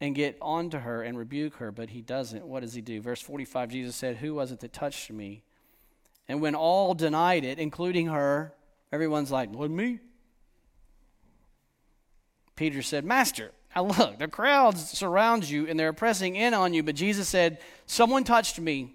[0.00, 2.46] And get onto her and rebuke her, but he doesn't.
[2.46, 3.00] What does he do?
[3.00, 5.42] Verse 45 Jesus said, Who was it that touched me?
[6.28, 8.52] And when all denied it, including her,
[8.92, 10.00] everyone's like, What, me?
[12.54, 16.82] Peter said, Master, now look, the crowds surround you and they're pressing in on you,
[16.82, 18.94] but Jesus said, Someone touched me,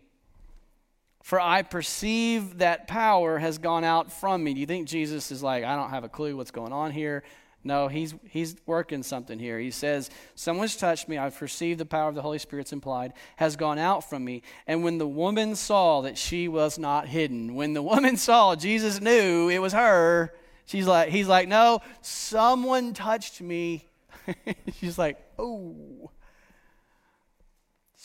[1.21, 4.53] for I perceive that power has gone out from me.
[4.53, 7.23] Do you think Jesus is like, I don't have a clue what's going on here?
[7.63, 9.57] No, he's, he's working something here.
[9.57, 11.17] He says, Someone's touched me.
[11.17, 14.41] I've perceived the power of the Holy Spirit's implied, has gone out from me.
[14.67, 18.99] And when the woman saw that she was not hidden, when the woman saw Jesus
[18.99, 20.33] knew it was her,
[20.65, 23.87] she's like, he's like, No, someone touched me.
[24.79, 26.11] she's like, Oh.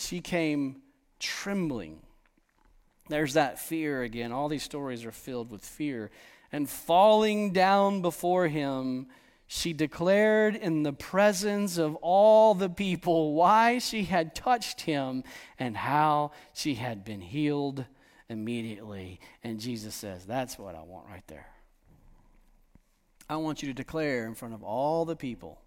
[0.01, 0.83] She came
[1.19, 1.99] trembling.
[3.09, 4.31] There's that fear again.
[4.31, 6.11] All these stories are filled with fear.
[6.53, 9.09] And falling down before him,
[9.51, 15.25] she declared in the presence of all the people why she had touched him
[15.59, 17.87] and how she had been healed
[18.29, 19.21] immediately.
[19.43, 21.47] And Jesus says, That's what I want right there.
[23.31, 25.63] I want you to declare in front of all the people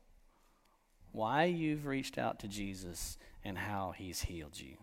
[1.12, 4.78] why you've reached out to Jesus and how he's healed you.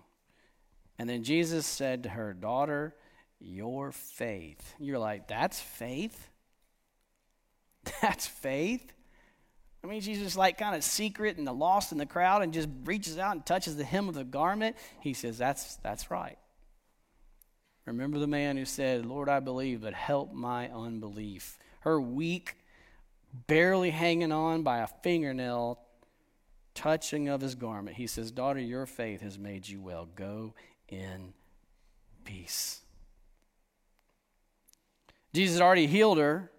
[0.99, 2.97] And then Jesus said to her, Daughter,
[3.39, 4.75] your faith.
[4.81, 6.31] You're like, That's faith?
[8.03, 8.93] That's faith?
[9.83, 12.53] I mean, she's just like kind of secret and the lost in the crowd and
[12.53, 14.77] just reaches out and touches the hem of the garment.
[15.01, 16.39] He says, That's, that's right.
[17.87, 21.59] Remember the man who said, Lord, I believe, but help my unbelief.
[21.81, 22.57] Her weak,
[23.47, 25.79] barely hanging on by a fingernail,
[26.75, 27.97] touching of his garment.
[27.97, 30.07] He says, Daughter, your faith has made you well.
[30.15, 30.55] Go
[30.89, 31.33] in
[32.25, 32.83] peace.
[35.33, 36.51] Jesus had already healed her,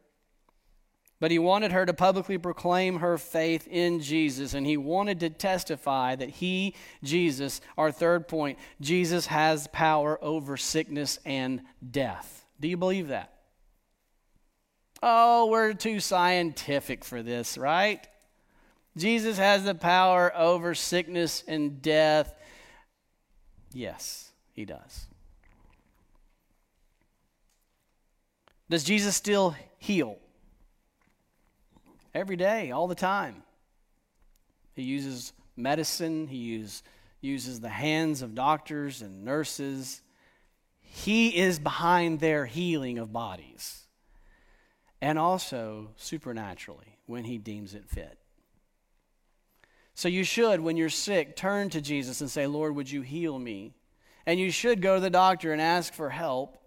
[1.19, 5.29] but he wanted her to publicly proclaim her faith in Jesus, and he wanted to
[5.29, 11.61] testify that he, Jesus, our third point, Jesus has power over sickness and
[11.91, 12.45] death.
[12.59, 13.33] Do you believe that?
[15.03, 18.05] Oh, we're too scientific for this, right?
[18.97, 22.33] Jesus has the power over sickness and death.
[23.73, 25.05] Yes, he does.
[28.69, 30.17] Does Jesus still heal?
[32.19, 33.43] Every day, all the time.
[34.75, 36.83] He uses medicine, he use,
[37.21, 40.01] uses the hands of doctors and nurses.
[40.81, 43.87] He is behind their healing of bodies
[45.01, 48.17] and also supernaturally when he deems it fit.
[49.93, 53.39] So you should, when you're sick, turn to Jesus and say, Lord, would you heal
[53.39, 53.75] me?
[54.25, 56.57] And you should go to the doctor and ask for help.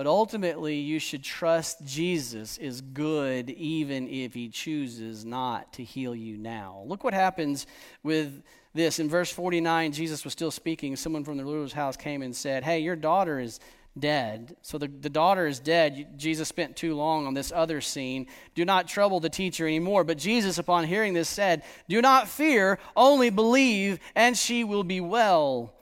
[0.00, 6.14] But ultimately, you should trust Jesus is good even if he chooses not to heal
[6.14, 6.84] you now.
[6.86, 7.66] Look what happens
[8.02, 8.42] with
[8.72, 8.98] this.
[8.98, 10.96] In verse 49, Jesus was still speaking.
[10.96, 13.60] Someone from the ruler's house came and said, Hey, your daughter is
[13.98, 14.56] dead.
[14.62, 16.18] So the, the daughter is dead.
[16.18, 18.26] Jesus spent too long on this other scene.
[18.54, 20.04] Do not trouble the teacher anymore.
[20.04, 25.02] But Jesus, upon hearing this, said, Do not fear, only believe, and she will be
[25.02, 25.74] well.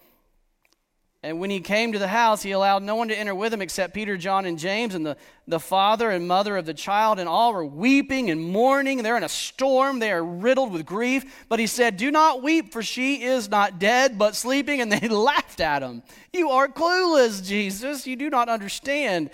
[1.21, 3.61] And when he came to the house, he allowed no one to enter with him
[3.61, 5.17] except Peter, John, and James, and the,
[5.49, 7.19] the father and mother of the child.
[7.19, 9.03] And all were weeping and mourning.
[9.03, 9.99] They're in a storm.
[9.99, 11.45] They are riddled with grief.
[11.49, 14.81] But he said, Do not weep, for she is not dead, but sleeping.
[14.81, 16.05] And they laughed at him.
[16.33, 18.07] You are clueless, Jesus.
[18.07, 19.31] You do not understand.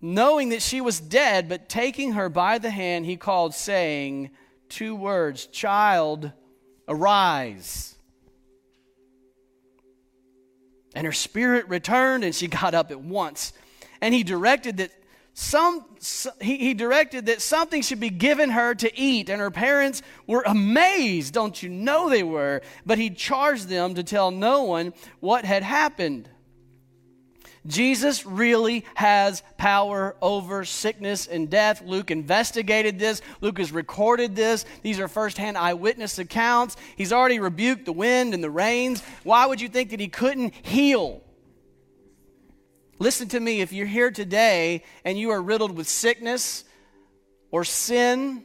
[0.00, 4.30] Knowing that she was dead, but taking her by the hand, he called, saying
[4.68, 6.30] two words Child,
[6.86, 7.91] arise.
[10.94, 13.52] And her spirit returned, and she got up at once.
[14.00, 14.90] And he directed that
[15.34, 15.86] some
[16.40, 19.30] he, directed that something should be given her to eat.
[19.30, 21.32] And her parents were amazed.
[21.32, 22.60] Don't you know they were?
[22.84, 26.28] But he charged them to tell no one what had happened
[27.66, 31.82] Jesus really has power over sickness and death.
[31.84, 33.22] Luke investigated this.
[33.40, 34.64] Luke has recorded this.
[34.82, 36.76] These are firsthand eyewitness accounts.
[36.96, 39.02] He's already rebuked the wind and the rains.
[39.22, 41.22] Why would you think that he couldn't heal?
[42.98, 46.64] Listen to me if you're here today and you are riddled with sickness
[47.52, 48.44] or sin,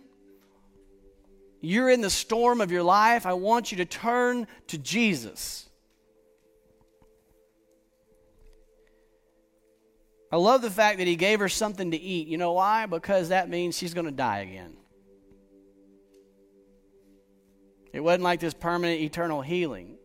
[1.61, 5.66] you're in the storm of your life, I want you to turn to Jesus.
[10.31, 12.27] I love the fact that he gave her something to eat.
[12.27, 12.85] You know why?
[12.85, 14.75] Because that means she's going to die again.
[17.93, 19.97] It wasn't like this permanent, eternal healing.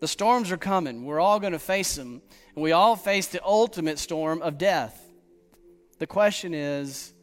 [0.00, 1.04] The storms are coming.
[1.04, 2.20] We're all going to face them.
[2.54, 5.00] And we all face the ultimate storm of death.
[5.98, 7.14] The question is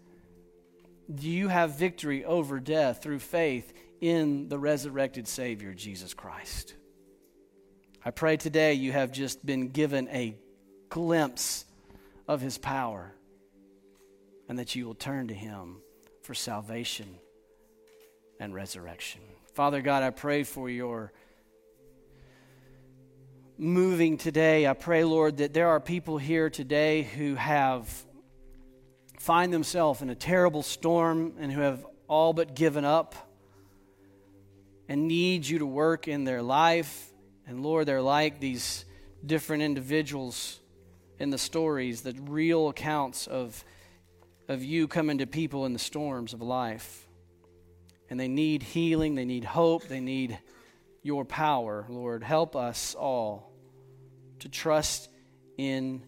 [1.13, 6.75] do you have victory over death through faith in the resurrected Savior, Jesus Christ?
[8.03, 10.37] I pray today you have just been given a
[10.89, 11.65] glimpse
[12.31, 13.11] of his power
[14.47, 15.81] and that you will turn to him
[16.23, 17.17] for salvation
[18.39, 19.19] and resurrection.
[19.53, 21.11] Father God, I pray for your
[23.57, 24.65] moving today.
[24.65, 27.89] I pray, Lord, that there are people here today who have
[29.19, 33.13] find themselves in a terrible storm and who have all but given up
[34.87, 37.11] and need you to work in their life.
[37.45, 38.85] And Lord, they're like these
[39.25, 40.61] different individuals
[41.21, 43.63] in the stories, the real accounts of,
[44.49, 47.07] of you coming to people in the storms of life.
[48.09, 50.39] And they need healing, they need hope, they need
[51.03, 52.23] your power, Lord.
[52.23, 53.53] Help us all
[54.39, 55.09] to trust
[55.59, 56.01] in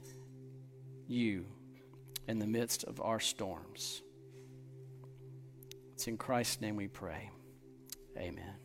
[1.08, 1.46] you
[2.28, 4.02] in the midst of our storms.
[5.94, 7.30] It's in Christ's name we pray.
[8.18, 8.63] Amen.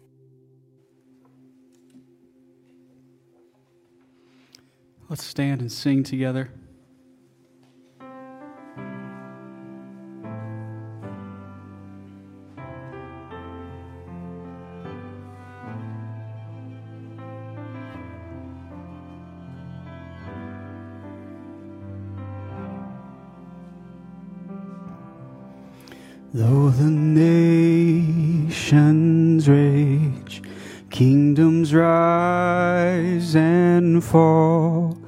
[5.10, 6.50] Let's stand and sing together.
[26.34, 28.58] Though the nations
[29.48, 30.42] rage,
[30.90, 32.07] kingdoms rise
[33.78, 34.98] and fall,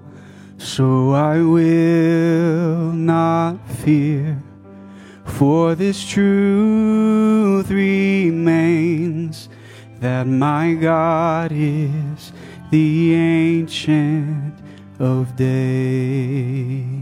[0.58, 4.42] So I will not fear,
[5.24, 9.48] for this truth remains
[10.00, 12.32] that my God is
[12.70, 14.54] the Ancient
[14.98, 16.99] of Days.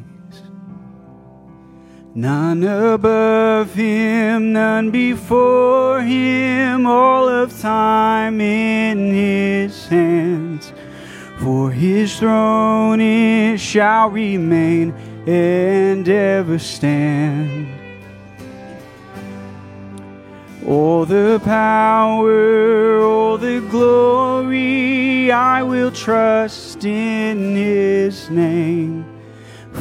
[2.15, 10.73] None above him, none before him, all of time in his hands.
[11.39, 14.93] For his throne it shall remain
[15.27, 17.69] and ever stand.
[20.67, 29.18] All the power, all the glory, I will trust in his name.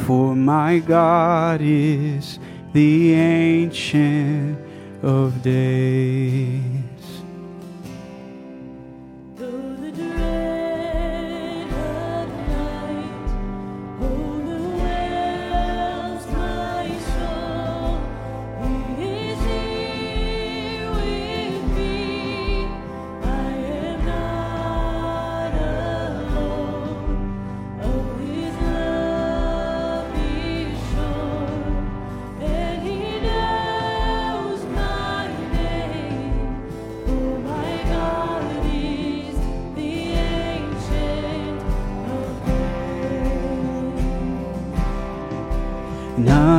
[0.06, 2.38] For my God is
[2.72, 4.58] the Ancient
[5.02, 6.87] of Days.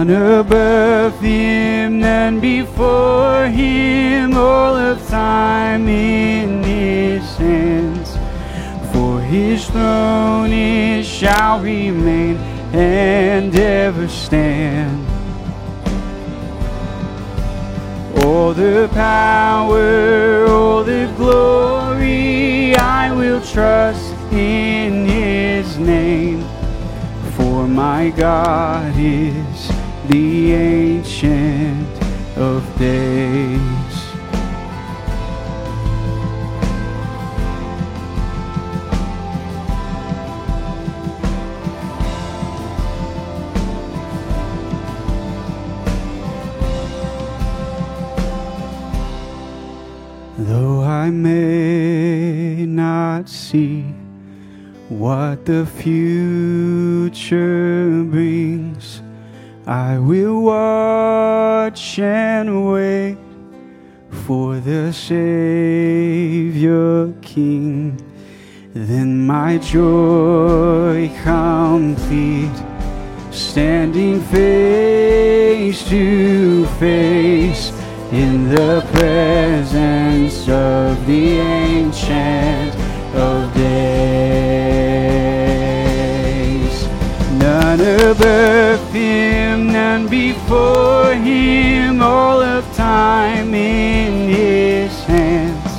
[0.10, 8.18] None above him, none before him, all of time in his hands.
[8.91, 12.38] For his throne it shall remain
[12.74, 15.05] and ever stand.
[18.24, 26.43] All the power, all the glory, I will trust in his name.
[27.38, 29.59] For my God is
[30.10, 31.88] the Ancient
[32.36, 33.60] of Days.
[50.39, 53.82] Though I may not see
[54.89, 57.14] what the future
[58.05, 58.99] brings,
[59.70, 63.20] I will watch and wait
[64.26, 66.34] for the Savior
[67.22, 67.96] King.
[68.74, 72.50] Then my joy complete,
[73.30, 77.72] standing face to face
[78.12, 82.76] in the presence of the Ancient
[83.14, 84.69] of Days.
[90.50, 95.72] Before him, all of time in his hands.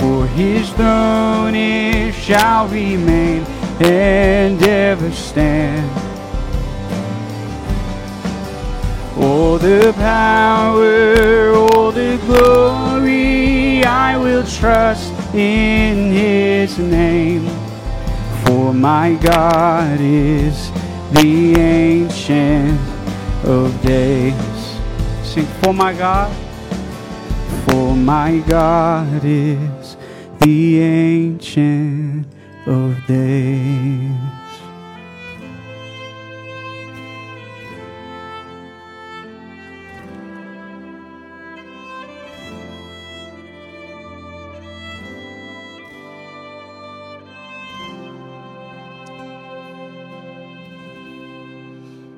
[0.00, 3.44] For his throne it shall remain
[3.78, 5.88] and ever stand.
[9.16, 17.46] All the power, all the glory, I will trust in his name.
[18.44, 20.72] For my God is
[21.12, 22.95] the Ancient
[23.46, 24.34] of Days.
[25.22, 26.34] Sing, for my God,
[27.68, 29.96] for my God is
[30.40, 32.26] the Ancient
[32.66, 34.45] of Days.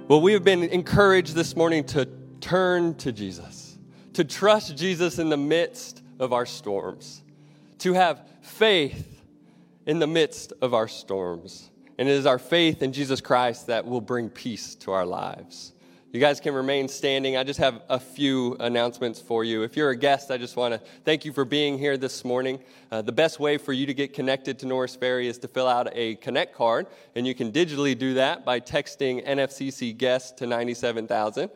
[0.09, 2.09] Well, we have been encouraged this morning to
[2.41, 3.77] turn to Jesus,
[4.15, 7.23] to trust Jesus in the midst of our storms,
[7.81, 9.21] to have faith
[9.85, 11.69] in the midst of our storms.
[11.99, 15.75] And it is our faith in Jesus Christ that will bring peace to our lives.
[16.11, 17.37] You guys can remain standing.
[17.37, 19.63] I just have a few announcements for you.
[19.63, 22.61] If you're a guest, I just want to thank you for being here this morning.
[22.91, 25.69] Uh, the best way for you to get connected to Norris Ferry is to fill
[25.69, 30.47] out a Connect card, and you can digitally do that by texting NFCC guest to
[30.47, 31.51] 97,000.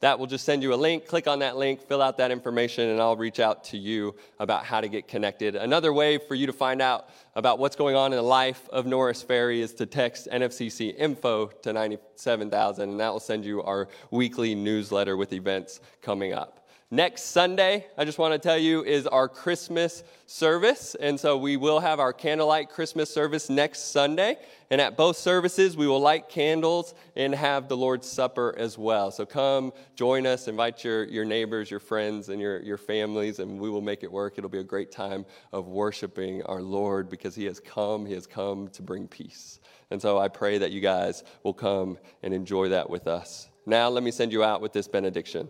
[0.00, 1.06] That will just send you a link.
[1.06, 4.64] Click on that link, fill out that information, and I'll reach out to you about
[4.64, 5.56] how to get connected.
[5.56, 8.86] Another way for you to find out about what's going on in the life of
[8.86, 13.88] Norris Ferry is to text NFCC info to 97000, and that will send you our
[14.10, 16.65] weekly newsletter with events coming up.
[16.92, 20.94] Next Sunday, I just want to tell you, is our Christmas service.
[20.94, 24.36] And so we will have our candlelight Christmas service next Sunday.
[24.70, 29.10] And at both services, we will light candles and have the Lord's Supper as well.
[29.10, 33.58] So come join us, invite your, your neighbors, your friends, and your, your families, and
[33.58, 34.34] we will make it work.
[34.38, 38.06] It'll be a great time of worshiping our Lord because He has come.
[38.06, 39.58] He has come to bring peace.
[39.90, 43.48] And so I pray that you guys will come and enjoy that with us.
[43.66, 45.48] Now, let me send you out with this benediction.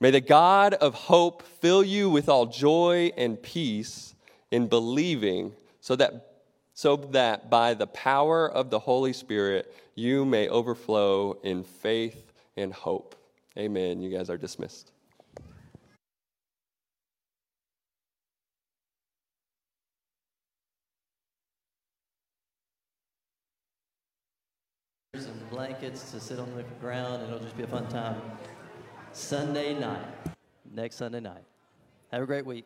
[0.00, 4.14] May the God of hope fill you with all joy and peace
[4.50, 6.42] in believing, so that,
[6.72, 12.72] so that by the power of the Holy Spirit you may overflow in faith and
[12.72, 13.16] hope.
[13.58, 14.00] Amen.
[14.00, 14.92] You guys are dismissed.
[25.50, 28.20] blankets to sit on the ground, it'll just be a fun time.
[29.18, 30.06] Sunday night,
[30.72, 31.42] next Sunday night.
[32.12, 32.64] Have a great week.